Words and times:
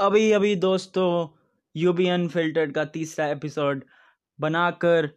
अभी 0.00 0.30
अभी 0.32 0.54
दोस्तों 0.56 1.08
यू 1.74 1.92
बी 1.92 2.06
अनफिल्टर्ड 2.08 2.72
का 2.74 2.84
तीसरा 2.84 3.26
एपिसोड 3.26 3.84
बनाकर 4.38 5.08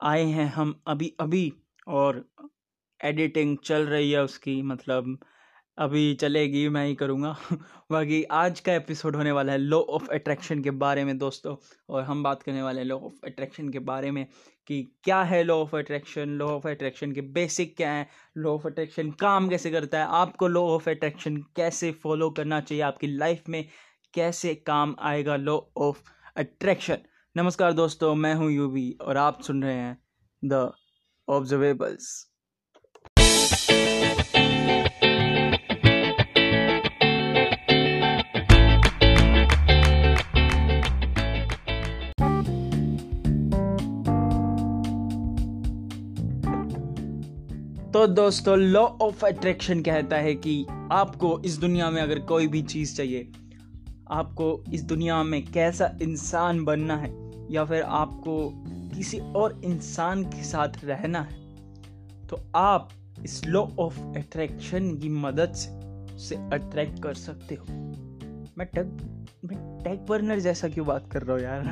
आए 0.00 0.24
हैं 0.26 0.46
हम 0.46 0.74
अभी 0.86 1.12
अभी 1.20 1.52
और 1.86 2.24
एडिटिंग 3.00 3.56
चल 3.58 3.86
रही 3.86 4.10
है 4.12 4.22
उसकी 4.22 4.60
मतलब 4.62 5.18
अभी 5.78 6.14
चलेगी, 6.14 6.68
मैं 6.68 6.86
ही 6.86 6.94
करूँगा। 6.94 7.36
बाकी 7.90 8.22
आज 8.24 8.60
का 8.60 8.74
एपिसोड 8.74 9.16
होने 9.16 9.32
वाला 9.32 9.52
है 9.52 9.58
लॉ 9.58 9.78
ऑफ़ 9.78 10.08
अट्रैक्शन 10.08 10.62
के 10.62 10.70
बारे 10.70 11.04
में, 11.04 11.18
दोस्तों। 11.18 11.56
और 11.88 12.02
हम 12.02 12.22
बात 12.22 12.42
करने 12.42 12.62
वाले 12.62 12.80
हैं 12.80 12.86
लॉ 12.88 12.96
ऑफ़ 12.96 13.14
अट्रैक्शन 13.24 13.68
के 13.68 13.78
बारे 13.78 14.10
में 14.10 14.26
कि 14.66 14.82
क्या 15.04 15.22
है 15.22 15.42
law 15.42 15.56
of 15.56 15.76
attraction, 15.76 16.28
law 16.28 16.46
of 16.46 16.68
attraction 16.68 17.12
के 17.12 17.20
बेसिक 17.20 17.76
क्या 17.76 17.92
है, 17.92 18.08
लॉ 18.36 18.54
ऑफ़ 18.54 18.66
अट्रैक्शन 18.66 19.10
काम 19.10 19.48
कैसे 19.48 19.70
करता 19.70 19.98
है, 19.98 20.06
आपको 20.06 20.48
लॉ 20.48 20.62
ऑफ़ 20.62 20.90
अट्रैक्शन 20.90 21.36
कैसे 21.36 21.92
फॉलो 21.92 22.30
करना 22.30 22.60
चाहिए, 22.60 22.82
आपकी 22.82 23.06
लाइफ 23.06 23.48
में 23.48 23.68
कैसे 24.14 24.54
काम 24.54 24.96
आएगा 25.00 25.36
लॉ 25.36 25.60
ऑफ़ 25.76 26.02
अट्रैक्शन। 26.36 26.98
नमस्कार 27.36 27.72
दोस्तों, 27.72 28.14
मैं 28.14 28.34
हूँ 28.34 28.50
यूवी 28.50 28.98
और 29.00 29.16
आप 29.16 29.42
सुन 29.42 29.62
रहे 29.64 29.76
हैं 29.76 29.98
द 30.44 30.72
ऑब्जर्वेबल्स। 31.28 32.35
तो 47.96 48.06
दोस्तों 48.06 48.58
लॉ 48.58 48.80
ऑफ़ 48.80 49.26
अट्रैक्शन 49.26 49.82
कहता 49.82 50.16
है 50.16 50.34
कि 50.34 50.66
आपको 50.92 51.40
इस 51.40 51.56
दुनिया 51.56 51.90
में 51.90 52.02
अगर 52.02 52.18
कोई 52.18 52.46
भी 52.46 52.62
चीज़ 52.62 52.96
चाहिए, 52.96 53.32
आपको 54.10 54.64
इस 54.72 54.82
दुनिया 54.82 55.22
में 55.22 55.46
कैसा 55.46 55.96
इंसान 56.02 56.64
बनना 56.64 56.96
है 56.96 57.32
या 57.50 57.64
फिर 57.64 57.82
आपको 57.82 58.64
किसी 58.96 59.18
और 59.18 59.60
इंसान 59.64 60.24
के 60.24 60.44
साथ 60.44 60.68
रहना 60.84 61.20
है 61.20 61.54
तो 62.26 62.40
आप 62.56 62.88
इस 63.24 63.46
लॉ 63.46 63.66
ऑफ़ 63.78 64.00
अट्रैक्शन 64.00 64.96
की 64.96 65.08
मदद 65.08 65.52
से 65.52 65.70
उसे 66.14 66.34
अट्रैक्ट 66.34 67.02
कर 67.02 67.14
सकते 67.14 67.54
हो। 67.54 67.64
मैं 68.58 68.64
टग 68.64 69.16
मैं 69.44 69.84
टैग 69.84 70.06
बर्नर 70.06 70.38
जैसा 70.38 70.68
क्यों 70.68 70.86
बात 70.86 71.10
कर 71.12 71.22
रहा 71.22 71.36
हूँ 71.36 71.44
यार? 71.44 71.62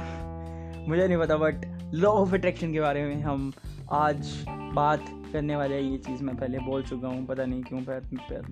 मुझे 0.88 1.08
नहीं 1.08 1.18
पता 1.18 1.36
बट 1.36 1.78
लॉ 1.94 2.10
ऑफ़ 2.10 2.34
अट्रैक्शन 2.34 2.72
के 2.72 2.80
बारे 2.80 3.04
में 3.04 3.22
हम 3.22 3.52
आज 3.92 4.44
बात 4.48 5.20
करने 5.34 5.56
वाले 5.56 5.80
ये 5.80 5.98
चीज़ 5.98 6.22
मैं 6.22 6.36
पहले 6.36 6.58
बोल 6.60 6.82
चुका 6.82 7.08
हूँ, 7.08 7.24
पता 7.26 7.44
नहीं 7.44 7.62
क्यों 7.62 7.80
फिर 7.80 8.44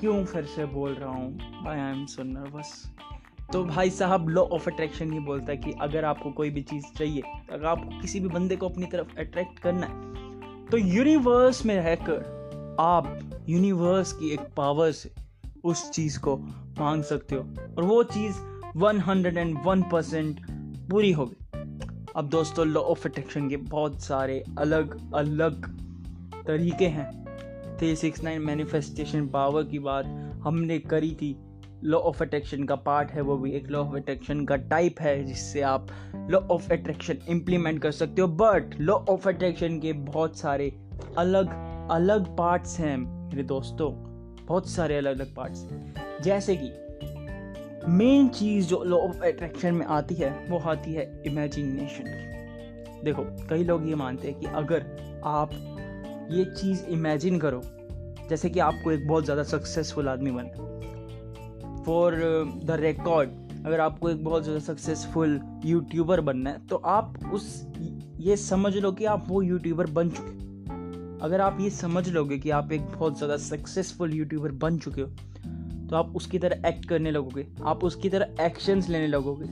क्यों 0.00 0.24
फिर 0.24 0.44
से 0.46 0.64
बोल 0.66 0.92
रहा 0.92 1.10
हूँ? 1.10 1.66
आई 1.68 1.78
एम 1.80 2.04
सो 2.06 2.22
नर्वस 2.22 2.72
तो 3.52 3.64
भाई 3.64 3.90
साहब 3.90 4.28
लॉ 4.28 4.42
ऑफ़ 4.42 4.68
अट्रैक्शन 4.70 5.12
ही 5.12 5.18
बोलता 5.20 5.52
है 5.52 5.56
कि 5.56 5.72
अगर 5.80 6.04
आपको 6.04 6.30
कोई 6.32 6.50
भी 6.50 6.62
चीज़ 6.62 6.84
चाहिए, 6.98 7.22
अगर 7.52 7.66
आपको 7.66 8.00
किसी 8.00 8.20
भी 8.20 8.28
बंदे 8.28 8.56
को 8.56 8.68
अपनी 8.68 8.86
तरफ़ 8.86 9.18
अट्रैक्ट 9.18 9.58
करना 9.58 9.86
है 9.86 10.66
तो 10.66 10.78
यूनिवर्स 10.78 11.64
में 11.66 11.74
रहकर 11.76 12.76
आप 12.80 13.18
यूनिवर्स 13.48 14.12
की 14.12 14.32
एक 14.34 14.40
पावर 14.56 14.92
से 14.92 15.10
उस 15.64 15.90
चीज़ 15.90 16.18
को 16.20 16.36
मांग 16.78 17.02
सकते 17.02 17.34
हो। 17.34 17.42
और 17.78 17.84
वो 17.84 18.02
चीज़ 18.12 18.36
101 18.78 19.90
परसेंट 19.90 20.40
पूरी 20.90 21.12
होगी 21.12 21.36
अब 22.16 22.28
दोस्तों 22.28 22.66
लॉ 22.66 22.80
ऑफ़ 22.80 23.08
अट्रैक्शन 23.08 23.48
के 23.48 23.56
बहुत 23.56 24.02
सारे 24.02 24.44
अलग 24.58 25.14
अलग 25.14 25.66
तरीके 26.46 26.86
हैं। 26.86 27.06
Three 27.78 27.96
six 27.96 28.22
nine 28.24 28.42
manifestation 28.42 29.26
power 29.26 29.64
की 29.64 29.78
बात 29.78 30.06
हमने 30.44 30.78
करी 30.78 31.10
थी। 31.14 31.36
लॉ 31.84 31.98
ऑफ़ 31.98 32.22
अट्रैक्शन 32.22 32.64
का 32.64 32.76
पार्ट 32.76 33.10
है, 33.10 33.20
वो 33.20 33.36
भी 33.36 33.52
एक 33.52 33.70
लॉ 33.70 33.78
ऑफ़ 33.78 33.96
अट्रैक्शन 33.96 34.44
का 34.44 34.56
टाइप 34.56 35.00
है, 35.00 35.24
जिससे 35.24 35.60
आप 35.60 35.86
लॉ 36.30 36.38
ऑफ़ 36.38 36.72
अट्रैक्शन 36.72 37.18
इम्प्लीमेंट 37.28 37.82
कर 37.82 37.92
सकते 37.92 38.22
हो। 38.22 38.28
बट 38.28 38.80
लॉ 38.80 38.94
ऑफ़ 38.94 39.28
अट्रैक्शन 39.28 39.78
के 39.78 39.92
बहुत 39.92 40.38
सारे 40.38 40.72
अलग 41.18 41.48
अलग 41.90 42.36
पार्ट्स 42.36 42.78
हैं 42.80 42.96
मेरे 43.28 43.42
दोस्तों। 43.42 43.92
बहुत 44.46 44.68
सारे 44.68 44.96
अलग 44.96 45.18
अलग 45.18 45.34
पार्ट्स 45.34 45.62
हैं 45.62 46.20
जैसे 46.22 46.56
कि 46.56 46.72
मेन 47.88 48.28
चीज़ 48.28 48.66
जो 48.66 48.82
लॉ 48.84 48.96
ऑफ़ 48.96 49.22
अट्रैक्शन 49.24 49.74
में 49.74 49.86
आती 49.86 50.14
है, 50.14 50.46
वो 50.48 50.58
आती 50.58 50.92
है 50.92 51.22
इमेजिनेशन 51.26 52.04
की 52.04 53.04
देखो, 53.04 53.22
कई 53.22 53.64
लोग 53.64 53.88
ये 53.88 53.94
मानते 53.94 54.28
हैं 54.28 54.40
कि 54.40 54.46
अगर 54.46 54.84
आप 55.24 55.50
ये 56.30 56.44
चीज़ 56.44 56.84
इमेजिन 56.86 57.38
करो, 57.38 57.62
जैसे 58.28 58.50
कि 58.50 58.60
आपको 58.60 58.92
एक 58.92 59.08
बहुत 59.08 59.24
ज़्यादा 59.24 59.42
सक्सेसफुल 59.42 60.08
आदमी 60.08 60.30
बनना 60.30 61.82
फॉर 61.84 62.14
द 62.64 62.76
रिकॉर्ड 62.80 63.30
अगर 63.66 63.80
आपको 63.80 64.10
एक 64.10 64.24
बहुत 64.24 64.42
ज़्यादा 64.42 64.60
सक्सेसफुल 64.60 65.40
यूट्यूबर 65.64 66.20
बनना 66.20 66.50
है 66.50 66.66
तो 66.66 66.76
आप 66.76 67.14
उस, 67.32 67.66
ये 68.20 68.36
समझ 68.36 68.76
लो 68.76 68.92
कि 68.92 69.04
आप 69.04 69.24
वो 69.28 69.42
यूट्यूबर 69.42 69.86
बन 69.86 70.10
चुके 70.10 70.38
अगर 71.24 71.40
आप 71.40 71.60
ये 71.60 71.70
समझ 71.70 72.08
लोगे 72.08 72.38
कि 72.38 72.50
आप 72.50 72.72
एक 72.72 72.82
बहुत 72.82 73.16
ज़्यादा 73.16 73.36
सक्सेसफुल 73.36 74.14
यूट्यूबर 74.14 74.52
बन 74.52 74.78
चुके 74.78 75.02
हो 75.02 75.08
तो 75.90 75.96
आप 75.96 76.16
उसकी 76.16 76.38
तरह 76.38 76.68
एक्ट 76.68 76.84
करने 76.88 77.10
लगोगे। 77.10 77.46
आप 77.62 77.84
उसकी 77.84 78.08
तरह 78.08 78.44
एक्शंस 78.44 78.88
लेने 78.88 79.06
लगोगे। 79.06 79.46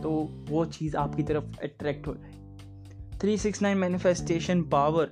तो 0.00 0.10
वो 0.48 0.64
चीज़ 0.66 0.96
आपकी 0.96 1.22
तरफ़ 1.22 1.60
अट्रैक्ट 1.62 2.06
हो 2.06 2.14
जाएगी। 2.14 3.18
Three 3.18 3.36
six 3.38 3.62
nine 3.62 3.78
manifestation 3.78 4.62
power 4.62 5.10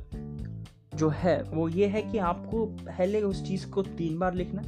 जो 0.94 1.08
है, 1.08 1.42
वो 1.44 1.68
ये 1.68 1.86
है 1.86 2.02
कि 2.02 2.18
आपको 2.18 2.64
पहले 2.66 3.20
उस 3.22 3.42
चीज़ 3.48 3.66
को 3.70 3.82
तीन 3.82 4.18
बार 4.18 4.34
लिखना 4.34 4.62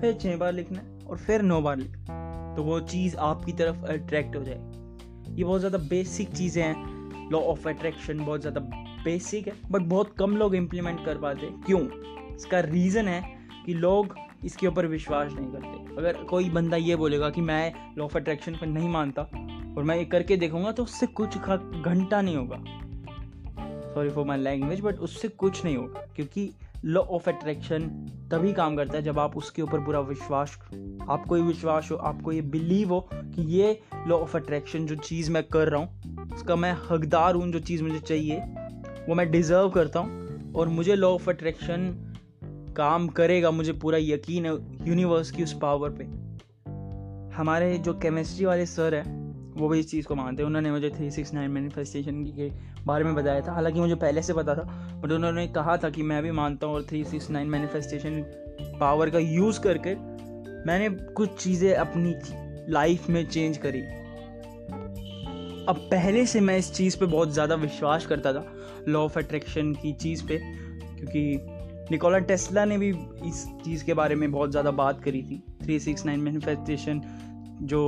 फिर 0.00 0.12
छः 0.12 0.36
बार 0.36 0.52
लिखना 0.52 0.82
और 1.08 1.18
फिर 1.18 1.42
नौ 1.42 1.60
बार 1.62 1.76
लिखना 1.76 2.54
तो 2.56 2.62
वो 2.62 2.80
चीज़ 2.82 3.16
आपकी 3.18 3.52
तरफ़ 3.52 3.84
अट्रैक्ट 3.84 4.36
हो 4.36 4.42
जाएगी। 4.44 5.36
ये 5.36 5.44
बहुत 5.44 5.60
ज़्यादा 5.60 5.78
बेसिक 5.88 6.32
चीज़ें 6.32 6.62
हैं। 6.62 7.30
लॉ 7.30 7.38
ऑफ़ 7.42 7.68
अट्रैक्शन 7.68 8.18
बहुत 8.18 8.40
ज़्यादा 8.40 8.60
बेसिक 9.04 9.48
है 9.48 9.54
बट 9.70 9.82
बहुत 9.84 10.14
कम 10.18 10.36
लोग 10.36 10.54
इम्प्लीमेंट 10.54 11.04
कर 11.04 11.18
पाते। 11.18 11.48
क्यों? 11.66 11.80
इसका 12.36 12.60
रीज़न 12.60 13.08
है 13.08 13.22
कि 13.66 13.74
लोग 13.74 14.14
इसके 14.44 14.66
ऊपर 14.66 14.86
विश्वास 14.86 15.32
नहीं 15.32 15.46
करते। 15.52 15.96
अगर 15.96 16.22
कोई 16.24 16.48
बंदा 16.50 16.76
ये 16.76 16.96
बोलेगा 16.96 17.30
कि 17.30 17.40
मैं 17.40 17.72
लॉ 17.98 18.04
ऑफ़ 18.04 18.16
अट्रैक्शन 18.18 18.56
पर 18.56 18.66
नहीं 18.66 18.88
मानता 18.88 19.22
और 19.76 19.82
मैं 19.82 19.96
ये 19.96 20.04
करके 20.04 20.36
देखूँगा 20.36 20.72
तो 20.72 20.82
उससे 20.82 21.06
कुछ 21.08 21.36
घंटा 21.38 22.20
नहीं 22.20 22.36
होगा। 22.36 22.62
Sorry 23.94 24.10
for 24.10 24.24
my 24.26 24.38
language 24.38 24.80
but 24.80 24.98
उससे 24.98 25.28
कुछ 25.28 25.64
नहीं 25.64 25.76
होगा, 25.76 26.06
क्योंकि 26.16 26.50
लॉ 26.84 27.00
ऑफ़ 27.00 27.28
अट्रैक्शन 27.30 27.88
तभी 28.30 28.52
काम 28.52 28.76
करता 28.76 28.96
है 28.96 29.02
जब 29.02 29.18
आप 29.18 29.36
उसके 29.36 29.62
ऊपर 29.62 29.80
पूरा 29.80 30.00
विश्वास 30.00 30.58
आपको 31.08 31.36
ये 31.36 31.42
विश्वास 31.42 31.88
हो 31.90 31.96
आपको 31.96 32.32
ये 32.32 32.40
बिलीव 32.42 32.92
हो 32.92 33.00
कि 33.12 33.42
ये 33.52 33.78
लॉ 34.06 34.18
ऑफ़ 34.18 34.36
अट्रैक्शन 34.36 34.86
जो 34.86 34.96
चीज़ 34.96 35.30
मैं 35.32 35.42
कर 35.44 35.68
रहा 35.68 35.80
हूँ, 35.80 36.28
उसका 36.34 36.56
मैं 36.56 36.72
हकदार 36.90 37.34
हूँ, 37.34 37.50
जो 37.52 37.58
चीज़ 37.60 37.82
मुझे 37.82 37.98
चाहिए, 38.00 38.40
वो 39.08 39.14
मैं 39.14 39.30
डिज़र्व 39.30 39.70
करता 39.70 40.00
हूँ 40.00 40.52
और 40.52 40.68
मुझे 40.68 40.94
लॉ 40.94 41.12
ऑफ़ 41.14 41.30
अट्रैक्शन 41.30 42.03
काम 42.76 43.08
करेगा, 43.08 43.50
मुझे 43.50 43.72
पूरा 43.72 43.98
यकीन 44.00 44.46
है 44.46 44.52
यूनिवर्स 44.88 45.30
की 45.30 45.42
उस 45.42 45.52
पावर 45.62 45.90
पे। 45.90 46.04
हमारे 47.36 47.76
जो 47.78 47.92
केमिस्ट्री 47.94 48.44
वाले 48.44 48.66
सर 48.66 48.94
हैं, 48.94 49.22
वो 49.56 49.68
भी 49.68 49.78
इस 49.78 49.90
चीज़ 49.90 50.06
को 50.06 50.14
मानते 50.14 50.42
हैं। 50.42 50.46
उन्होंने 50.46 50.70
मुझे 50.70 50.90
थ्री 50.90 51.10
सिक्स 51.10 51.32
नाइन 51.34 51.50
मैनिफेस्टेशन 51.50 52.22
के 52.38 52.50
बारे 52.86 53.04
में 53.04 53.14
बताया 53.14 53.40
था। 53.40 53.52
हालाँकि 53.52 53.80
मुझे 53.80 53.94
पहले 53.96 54.22
से 54.22 54.32
पता 54.32 54.54
था 54.54 54.62
बट 55.02 55.12
उन्होंने 55.12 55.46
कहा 55.48 55.76
था 55.76 55.90
कि 55.90 56.02
मैं 56.02 56.22
भी 56.22 56.30
मानता 56.32 56.66
हूँ 56.66 56.74
और 56.74 56.82
three 56.82 57.04
six 57.04 57.30
nine 57.30 57.48
manifestation 57.48 58.20
power 58.80 59.10
का 59.10 59.18
यूज़ 59.18 59.60
करके 59.60 59.94
मैंने 60.66 60.88
कुछ 61.12 61.36
चीज़ें 61.38 61.74
अपनी 61.74 62.14
लाइफ 62.72 63.08
में 63.08 63.26
चेंज 63.26 63.56
करी। 63.56 63.80
अब 65.64 65.76
पहले 65.90 66.24
से 66.26 66.40
मैं 66.40 66.56
इस 66.58 66.72
चीज़ 66.72 66.98
पे 66.98 67.06
बहुत 67.06 67.32
ज़्यादा 67.32 67.54
विश्वास 67.56 68.06
करता 68.06 68.32
था 68.32 68.44
लॉ 68.88 69.04
ऑफ़ 69.04 69.18
अट्रैक्शन 69.18 69.72
की 69.74 69.92
चीज़ 69.92 70.24
पे, 70.26 70.38
क्योंकि 70.38 71.36
निकोला 71.90 72.18
टेस्ला 72.18 72.64
ने 72.64 72.78
भी 72.78 72.88
इस 73.28 73.46
चीज़ 73.64 73.84
के 73.84 73.94
बारे 73.94 74.14
में 74.14 74.30
बहुत 74.32 74.50
ज़्यादा 74.50 74.70
बात 74.70 75.02
करी 75.04 75.22
थी। 75.22 75.42
थ्री 75.62 75.78
सिक्स 75.80 76.06
नाइन 76.06 76.20
मैनिफेस्टेशन 76.20 77.00
जो 77.62 77.82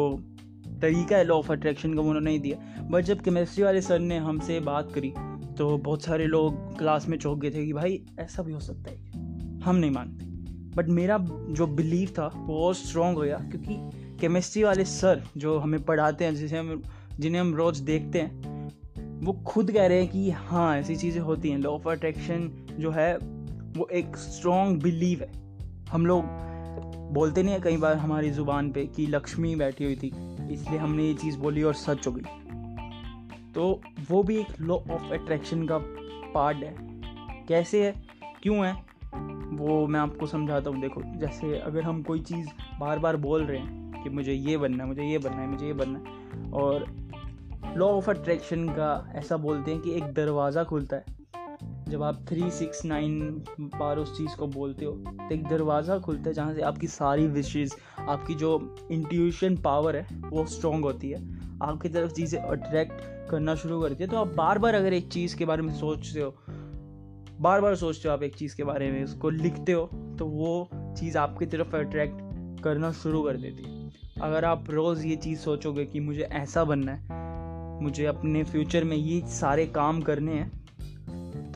तरीका 0.83 1.17
है 1.17 1.25
लॉ 1.25 1.35
ऑफ़ 1.35 1.53
अट्रैक्शन 1.53 1.95
का 1.95 2.01
उन्होंने 2.01 2.21
नहीं 2.21 2.41
दिया। 2.41 2.85
बट 2.91 3.05
जब 3.05 3.21
केमिस्ट्री 3.21 3.65
वाले 3.65 3.81
सर 3.81 3.99
ने 3.99 4.19
हमसे 4.19 4.61
बात 4.61 4.93
करी 4.93 5.13
तो 5.59 5.77
बहुत 5.79 6.03
सारे 6.03 6.27
लोग 6.27 6.77
क्लास 6.79 7.09
में 7.09 7.17
चौंक 7.19 7.39
गए 7.41 7.51
थे 7.51 7.65
कि 7.67 7.73
भाई, 7.73 8.01
ऐसा 8.21 8.43
भी 8.43 8.53
हो 8.53 8.61
सकता 8.61 8.91
है 8.91 9.61
हम 9.61 9.77
नहीं 9.77 9.91
मानते। 9.91 10.25
बट 10.77 10.89
मेरा 10.89 11.19
जो 11.51 11.67
बिलीव 11.67 12.09
था 12.09 12.27
और 12.51 12.75
स्ट्रॉन्ग 12.75 13.19
हो 13.19 13.23
गया, 13.23 13.37
क्योंकि 13.51 14.17
केमिस्ट्री 14.21 14.63
वाले 14.63 14.85
सर 14.85 15.23
जो 15.37 15.59
हमें 15.59 15.83
पढ़ाते 15.85 16.25
हैं, 16.25 16.35
जिसे 16.35 16.59
हम, 16.59 16.83
जिन्हें 17.21 17.41
हम 17.41 17.55
रोज़ 17.55 17.83
देखते 17.83 18.21
हैं, 18.21 19.25
वो 19.25 19.33
खुद 19.47 19.73
कह 19.73 19.87
रहे 19.87 20.01
हैं 20.01 20.09
कि 20.09 20.31
हाँ 20.31 20.77
ऐसी 20.79 20.97
चीज़ें 20.97 21.21
होती 21.23 21.51
हैं। 21.51 21.59
लॉ 21.59 21.71
ऑफ़ 21.71 21.89
अट्रैक्शन 21.89 22.51
जो 22.79 22.91
है 22.91 23.36
वो 23.77 23.89
एक 23.93 24.17
स्ट्रॉन्ग 24.17 24.83
बिलीव 24.83 25.21
है। 25.21 25.31
हम 25.91 26.07
लोग 26.07 26.25
बोलते 27.13 27.43
नहीं 27.43 27.55
है 27.55 27.61
कई 27.61 27.77
बार 27.77 27.97
हमारी 27.97 28.31
ज़ुबान 28.31 28.71
पे 28.73 28.87
कि 28.87 29.07
लक्ष्मी 29.07 29.55
बैठी 29.57 29.85
हुई 29.85 29.97
थी, 29.97 30.13
इसलिए 30.53 30.79
हमने 30.79 31.05
ये 31.05 31.15
चीज़ 31.15 31.39
बोली 31.39 31.63
और 31.63 31.75
सच 31.75 32.07
हो 32.07 32.13
गई। 32.13 33.53
तो 33.53 33.81
वो 34.11 34.23
भी 34.23 34.37
एक 34.37 34.61
लॉ 34.61 34.75
ऑफ़ 34.75 35.13
अट्रैक्शन 35.13 35.67
का 35.67 35.79
पार्ट 36.35 36.57
है। 36.57 36.75
कैसे 37.49 37.87
है? 37.87 37.95
क्यों 38.43 38.67
है? 38.67 38.73
वो 39.57 39.87
मैं 39.87 40.01
आपको 40.01 40.27
समझाता 40.27 40.71
हूँ। 40.71 40.81
देखो, 40.81 41.03
जैसे 41.17 41.59
अगर 41.59 41.83
हम 41.83 42.03
कोई 42.03 42.21
चीज़ 42.21 42.49
बार 42.81 42.99
बार 42.99 43.17
बोल 43.17 43.45
रहे 43.45 43.59
हैं 43.59 44.03
कि 44.03 44.11
मुझे 44.11 44.33
ये 44.33 44.57
बनना 44.57 44.83
है, 44.83 44.89
मुझे 44.89 45.03
ये 45.03 45.19
बनना 45.19 45.37
है, 45.37 45.49
मुझे 45.49 45.67
ये 45.67 45.73
बनना 45.73 45.99
है, 45.99 46.51
और 46.53 46.87
लॉ 47.77 47.87
ऑफ़ 47.87 48.11
अट्रैक्शन 48.11 48.69
का 48.69 49.13
ऐसा 49.15 49.37
बोलते 49.37 49.71
हैं 49.71 49.81
कि 49.81 49.91
एक 49.91 50.05
दरवाज़ा 50.05 50.65
खुलता 50.65 50.97
है। 50.97 51.05
जब 51.89 52.03
आप 52.03 52.25
थ्री 52.29 52.51
सिक्स 52.51 52.85
नाइन 52.85 53.21
बार 53.61 53.99
उस 53.99 54.17
चीज़ 54.17 54.37
को 54.37 54.47
बोलते 54.47 54.85
हो 54.85 54.93
तो 54.93 55.35
एक 55.35 55.47
दरवाज़ा 55.49 55.99
खुलता 55.99 56.29
है 56.29 56.33
जहाँ 56.35 56.55
से 56.55 56.63
आपकी 56.63 56.87
सारी 56.87 57.27
विशेज़ 57.29 57.75
आपकी 58.01 58.35
जो 58.35 58.59
इंट्यूशन 58.93 59.57
पावर 59.57 59.97
है, 59.97 60.07
वो 60.25 60.45
स्ट्रॉन्ग 60.47 60.85
होती 60.85 61.11
है। 61.11 61.21
आपकी 61.63 61.89
तरफ़ 61.89 62.13
चीज़ें 62.13 62.41
अट्रैक्ट 62.41 63.31
करना 63.31 63.55
शुरू 63.55 63.81
करती 63.83 64.05
है 64.05 64.11
तो 64.11 64.17
आप 64.17 64.35
बार 64.35 64.59
बार 64.59 64.75
अगर 64.75 64.93
एक 64.93 65.09
चीज़ 65.13 65.37
के 65.37 65.45
बारे 65.45 65.63
में 65.63 65.73
सोचते 65.75 66.21
हो 66.21 66.35
बार 67.41 67.61
बार 67.61 67.75
सोचते 67.77 68.09
हो 68.09 68.15
आप 68.15 68.23
एक 68.23 68.35
चीज़ 68.37 68.57
के 68.57 68.65
बारे 68.65 68.91
में, 68.91 69.03
उसको 69.05 69.31
लिखते 69.31 69.73
हो 69.73 69.87
तो 70.19 70.27
वो 70.27 70.69
चीज़ 70.99 71.19
आपकी 71.19 71.47
तरफ़ 71.47 71.77
अट्रैक्ट 71.77 72.63
करना 72.65 72.93
शुरू 72.95 73.23
कर 73.23 73.37
देती 73.37 73.63
है। 73.63 73.91
अगर 74.23 74.45
आप 74.45 74.71
रोज़ 74.71 75.07
ये 75.07 75.17
चीज़ 75.17 75.39
सोचोगे 75.39 75.85
कि 75.85 76.01
मुझे 76.01 76.23
ऐसा 76.23 76.65
बनना 76.65 76.93
है, 76.93 77.83
मुझे 77.83 78.07
अपने 78.07 78.45
फ्यूचर 78.45 78.85
में 78.85 78.97
ये 78.97 79.21
सारे 79.31 79.67
काम 79.67 80.01
करने 80.03 80.33
हैं 80.33 80.66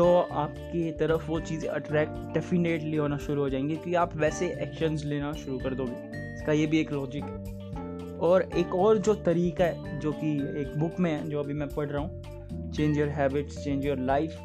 तो 0.01 0.21
आपकी 0.21 0.93
तरफ़ 0.93 1.27
वो 1.27 1.41
चीज़ें 1.41 1.69
अट्रैक्ट 1.69 2.13
डेफिनेटली 2.13 2.97
होना 2.97 3.17
शुरू 3.17 3.43
हो 3.43 3.51
जाएँगी 3.51 3.75
क्योंकि 3.75 3.95
आप 3.95 4.17
वैसे 4.17 4.47
एक्शंस 4.47 5.05
लेना 5.05 5.33
शुरू 5.33 5.59
कर 5.59 5.75
दोगे। 5.75 5.93
इसका 6.35 6.53
ये 6.53 6.67
भी 6.67 6.81
एक 6.81 6.93
लॉजिक 6.93 7.25
है। 7.25 8.19
और 8.19 8.43
एक 8.43 8.75
और 8.75 8.99
जो 8.99 9.15
तरीका 9.15 9.65
है, 9.65 9.99
जो 10.01 10.13
कि 10.13 10.33
एक 10.61 10.79
बुक 10.79 11.01
में 11.01 11.11
है, 11.13 11.31
जो 11.31 11.41
अभी 11.41 11.55
मैं 11.55 11.69
पढ़ 11.69 11.89
रहा 11.89 12.03
हूँ 12.03 12.71
change 12.73 12.99
your 12.99 13.09
habits 13.09 13.65
change 13.65 13.87
your 13.87 13.99
life 13.99 14.37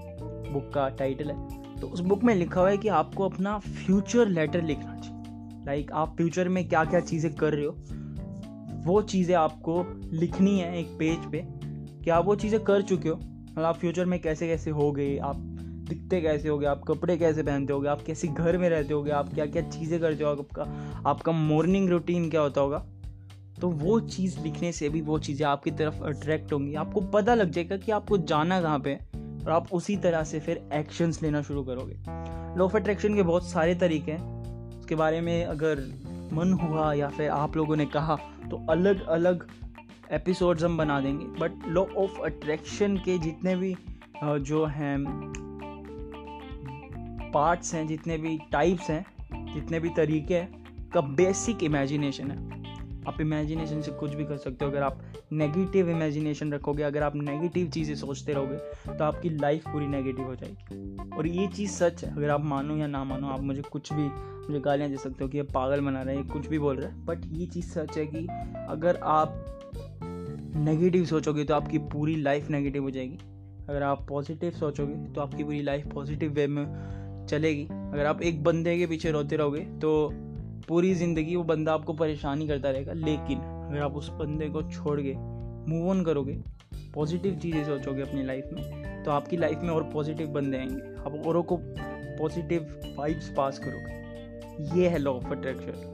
book 0.54 0.72
का 0.74 0.90
टाइटल 0.90 1.32
है। 1.32 1.38
तो 1.80 1.88
उस 1.88 2.00
बुक 2.00 2.24
में 2.24 2.36
लिखा 2.36 2.62
हुआ 2.62 2.70
है 2.70 2.78
कि 2.78 2.88
आपको 2.88 3.30
अपना 3.30 3.60
फ्यूचर 3.60 4.28
लेटर 4.28 4.62
लिखना 4.62 4.96
चाहिए। 4.98 5.66
लाइक 5.66 5.92
आप 5.92 6.16
फ्यूचर 6.18 6.50
में 6.50 6.68
क्या 6.70 6.84
क्या 6.86 7.00
चीज़ें 7.00 7.36
कर 7.36 7.54
रहे 7.54 7.66
हो, 7.66 7.76
वो 8.86 9.02
चीज़ें 9.02 9.36
आपको 9.36 10.00
लिखनी 10.14 10.60
है 10.60 10.80
एक 10.80 10.88
पेज 10.88 11.32
पे। 11.32 11.46
कि 12.04 12.10
आप 12.10 12.26
वो 12.26 12.36
चीज़ें 12.36 12.64
कर 12.64 12.82
चुके 12.82 13.10
हो? 13.10 13.20
मतलब 13.56 13.66
आप 13.66 13.78
फ्यूचर 13.78 14.06
में 14.06 14.20
कैसे 14.22 14.48
कैसे 14.48 14.70
हो 14.70 14.92
गए 14.92 15.18
आप 15.18 15.36
दिखते 15.90 16.22
कैसे 16.22 16.50
हो 16.50 16.58
गए 16.58 16.68
आप 16.68 16.82
कपड़े 16.88 17.18
कैसे 17.18 17.44
पहनते 17.44 17.74
होगे, 17.74 17.88
आप 17.88 18.02
कैसे 18.02 18.28
घर 18.28 18.58
में 18.58 18.70
रहते 18.70 18.94
होगे, 18.94 19.12
आप 19.12 19.34
क्या 19.34 19.46
क्या 19.46 19.62
चीज़ें 19.62 20.00
करते 20.00 20.24
हो, 20.24 20.30
आपका 20.30 20.64
आपका 21.10 21.32
मॉर्निंग 21.32 21.90
रूटीन 21.90 22.30
क्या 22.30 22.42
होता 22.42 22.62
होगा? 22.62 22.86
तो 23.62 23.70
वो 23.70 24.00
चीज़ 24.00 24.40
लिखने 24.40 24.72
से 24.72 24.90
भी 24.90 25.02
वो 25.02 25.20
चीज़ें 25.20 25.46
आपकी 25.48 25.72
तरफ़ 25.72 26.04
अट्रैक्ट 26.04 26.54
होंगी। 26.54 26.76
आपको 26.76 27.02
पता 27.02 27.34
लग 27.34 27.52
जाएगा 27.52 27.78
कि 27.78 27.92
आपको 27.92 28.18
जाना 28.18 28.62
कहाँ 28.62 28.80
पे 28.80 28.96
और 29.46 29.50
आप 29.50 29.74
उसी 29.74 29.98
तरह 29.98 30.24
से 30.24 30.40
फिर 30.40 30.70
एक्शंस 30.74 31.22
लेना 31.24 31.42
शुरू 31.42 31.64
करोगे। 31.64 31.96
लॉ 32.58 32.66
ऑफ़ 32.66 32.78
अट्रैक्शन 32.78 33.16
के 33.16 33.24
बहुत 33.24 33.50
सारे 33.50 33.76
तरीके 33.76 34.12
हैं। 34.12 34.80
उसके 34.80 34.96
बारे 34.96 35.22
में 35.22 35.46
अगर 35.46 35.80
मन 36.34 36.54
हुआ 36.54 36.94
या 36.94 37.10
फिर 37.10 37.30
आप 37.30 37.58
लोगों 37.58 37.76
ने 37.76 37.86
कहा 37.86 38.16
तो 38.52 38.66
अलग 38.70 39.06
अलग 39.08 39.48
एपिसोड्स 40.12 40.64
हम 40.64 40.78
बना 40.78 41.00
देंगे 41.02 41.26
बट 41.26 41.52
लॉ 41.68 41.86
ऑफ़ 41.86 42.22
अट्रैक्शन 42.22 42.98
के 42.98 43.18
जितने 43.18 43.56
भी 43.56 43.76
जो 44.24 44.66
हैं 44.66 45.06
पार्ट्स 47.34 47.74
हैं, 47.74 47.88
जितने 47.88 48.18
भी 48.18 48.40
टाइप्स 48.52 48.90
हैं, 48.90 49.06
जितने 49.54 49.80
भी 49.80 49.90
तरीके 49.90 50.36
हैं, 50.36 50.66
का 50.90 51.02
बेसिक 51.02 51.64
इमेजिनेशन 51.64 52.32
है। 52.32 52.38
आप 53.08 53.22
इमेजिनेशन 53.22 53.82
से 53.82 53.92
कुछ 53.92 54.14
भी 54.14 54.26
कर 54.26 54.38
सकते 54.38 54.66
हो। 54.66 54.72
अगर 54.72 54.84
आप 54.84 55.02
नेगेटिव 55.32 55.90
इमेजिनेशन 55.90 56.54
रखोगे, 56.54 56.84
अगर 56.84 57.04
आप 57.04 57.16
नेगेटिव 57.16 57.70
चीज़ें 57.70 57.96
सोचते 57.96 58.34
रहोगे 58.34 58.58
तो 58.98 59.04
आपकी 59.04 59.30
लाइफ 59.30 59.68
पूरी 59.68 59.88
नेगेटिव 59.88 60.26
हो 60.26 60.36
जाएगी। 60.36 61.18
और 61.18 61.28
ये 61.28 61.48
चीज़ 61.48 61.72
सच 61.72 62.04
है। 62.04 62.16
अगर 62.16 62.30
आप 62.30 62.44
मानो 62.44 62.78
या 62.78 62.88
ना 62.88 63.04
मानो, 63.04 63.28
आप 63.28 63.42
मुझे 63.42 63.62
कुछ 63.62 63.94
भी 63.94 64.36
मुझे 64.48 64.60
गालियाँ 64.60 64.90
दे 64.90 64.98
सकते 64.98 65.24
हो 65.24 65.30
कि 65.30 65.38
ये 65.38 65.44
पागल 65.44 65.82
बना 65.82 66.02
रहे 66.02 66.16
हैं 66.16 66.28
कुछ 66.28 66.48
भी 66.48 66.60
बोल 66.60 66.76
रहे 66.76 66.92
हैं 66.92 67.06
बट 67.06 67.22
ये 67.26 67.46
चीज़ 67.46 67.66
सच 67.66 67.98
है 67.98 68.06
कि 68.06 68.28
अगर 68.70 69.00
आप 69.04 69.46
नेगेटिव 70.56 71.06
सोचोगे 71.06 71.44
तो 71.44 71.54
आपकी 71.54 71.78
पूरी 71.78 72.16
लाइफ 72.16 72.50
नेगेटिव 72.50 72.84
हो 72.84 72.90
जाएगी। 72.92 73.18
अगर 73.70 73.84
आप 73.84 74.06
पॉजिटिव 74.10 74.52
सोचोगे 74.52 74.94
तो 75.14 75.22
आपकी 75.22 75.44
पूरी 75.44 75.62
लाइफ 75.62 75.88
पॉजिटिव 75.94 76.32
वे 76.32 76.46
में 76.48 77.26
चलेगी। 77.30 77.64
अगर 77.64 78.06
आप 78.06 78.22
एक 78.22 78.44
बंदे 78.44 78.78
के 78.78 78.88
पीछे 78.88 79.12
रोते 79.12 79.36
रहोगे 79.36 79.60
तो 79.82 80.10
पूरी 80.68 80.94
ज़िंदगी 80.96 81.36
वो 81.36 81.44
बंदा 81.44 81.74
आपको 81.74 81.94
परेशानी 81.94 82.48
करता 82.48 82.70
रहेगा। 82.70 82.94
लेकिन 82.94 83.40
अगर 83.40 83.82
आप 83.82 83.96
उस 83.96 84.10
बंदे 84.12 84.50
को 84.50 84.62
छोड़ 84.64 85.00
के 85.02 85.14
मूव 85.72 85.90
ऑन 85.90 86.04
करोगे 86.06 86.42
पॉजिटिव 86.96 87.36
चीज़ें 87.36 87.64
सोचोगे 87.66 88.02
अपनी 88.02 88.24
लाइफ 88.24 88.50
में 88.54 89.04
तो 89.04 89.12
आपकी 89.12 89.38
लाइफ 89.38 89.60
में 89.64 89.70
और 89.70 89.84
पॉजिटिव 89.84 90.28
बंदे 90.30 90.58
आएँगे। 90.58 90.96
आप 90.98 91.28
औरों 91.28 91.44
को 91.44 91.58
पॉजिटिव 91.62 92.96
वाइब्स 92.98 93.30
पास 93.38 93.60
करोगे। 93.60 94.80
ये 94.80 94.90
है 94.90 94.98
लॉ 94.98 95.12
ऑफ़ 95.12 95.32
अट्रैक्शन 95.32 95.94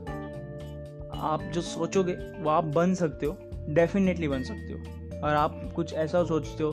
आप 1.14 1.52
जो 1.54 1.62
सोचोगे, 1.62 2.14
वो 2.14 2.50
आप 2.50 2.64
बन 2.66 2.94
सकते 2.94 3.26
हो। 3.26 3.38
डेफिनेटली 3.70 4.28
बन 4.28 4.44
सकते 4.44 4.74
हो। 4.74 5.20
और 5.20 5.36
आप 5.36 5.62
कुछ 5.76 5.94
ऐसा 5.96 6.24
सोचते 6.24 6.64
हो 6.64 6.72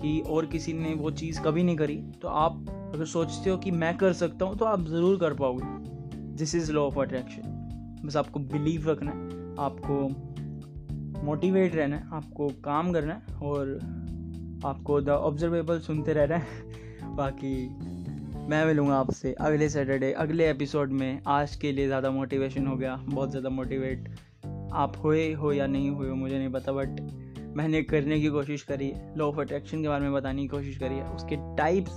कि 0.00 0.20
और 0.28 0.46
किसी 0.46 0.72
ने 0.72 0.94
वो 0.94 1.10
चीज़ 1.12 1.40
कभी 1.40 1.62
नहीं 1.62 1.76
करी 1.76 1.96
तो 2.22 2.28
आप 2.28 2.64
अगर 2.94 3.04
सोचते 3.06 3.50
हो 3.50 3.56
कि 3.56 3.70
मैं 3.72 3.96
कर 3.96 4.12
सकता 4.14 4.44
हूँ 4.44 4.56
तो 4.58 4.64
आप 4.64 4.86
ज़रूर 4.86 5.18
कर 5.18 5.34
पाओगे। 5.34 5.64
This 6.36 6.54
is 6.54 6.72
law 6.72 6.82
of 6.82 6.98
attraction 7.00 8.02
बस 8.04 8.16
आपको 8.16 8.40
बिलीव 8.42 8.90
रखना 8.90 9.10
है, 9.10 9.54
आपको 9.58 10.08
मोटिवेट 11.24 11.74
रहना 11.74 11.96
है, 11.96 12.08
आपको 12.12 12.48
काम 12.64 12.92
करना 12.92 13.14
है, 13.14 13.36
और 13.38 13.78
आपको 14.64 15.00
द 15.00 15.08
ऑब्जर्वेबल 15.08 15.78
सुनते 15.80 16.12
रहना 16.12 16.36
है। 16.36 17.14
बाकी 17.16 17.54
मैं 18.48 18.64
मिलूँगा 18.66 18.96
आपसे 18.96 19.32
अगले 19.40 19.68
सैटरडे 19.68 20.12
अगले 20.14 20.48
एपिसोड 20.50 20.90
में। 20.92 21.20
आज 21.26 21.54
के 21.56 21.72
लिए 21.72 21.86
ज़्यादा 21.86 22.10
मोटिवेशन 22.10 22.66
हो 22.66 22.76
गया, 22.76 22.96
बहुत 22.98 23.30
ज़्यादा 23.30 23.48
मोटिवेट 23.50 24.08
आप 24.76 24.96
हुए 25.04 25.32
हो 25.32 25.52
या 25.52 25.66
नहीं 25.66 25.90
हुए 25.90 26.08
हो, 26.08 26.14
मुझे 26.14 26.38
नहीं 26.38 26.50
पता 26.50 26.72
बट 26.72 27.00
मैंने 27.56 27.82
करने 27.82 28.20
की 28.20 28.28
कोशिश 28.28 28.62
करी 28.62 28.88
है। 28.88 29.18
लॉ 29.18 29.26
ऑफ़ 29.26 29.40
अट्रैक्शन 29.40 29.82
के 29.82 29.88
बारे 29.88 30.02
में 30.02 30.12
बताने 30.12 30.42
की 30.42 30.48
कोशिश 30.48 30.76
करी 30.76 30.94
है। 30.94 31.10
उसके 31.10 31.36
टाइप्स 31.56 31.92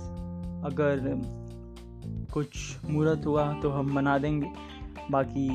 अगर 0.64 1.00
कुछ 2.34 2.76
मुहूर्त 2.84 3.26
हुआ 3.26 3.52
तो 3.52 3.70
हम 3.70 3.94
बना 3.94 4.18
देंगे। 4.18 4.50
बाकी 5.10 5.48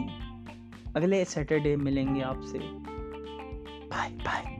अगले 0.96 1.24
सैटरडे 1.26 1.76
मिलेंगे 1.76 2.22
आपसे। 2.22 2.60
Bye 2.60 4.10
bye 4.10 4.55